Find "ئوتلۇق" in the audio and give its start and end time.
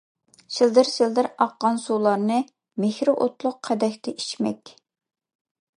3.27-3.61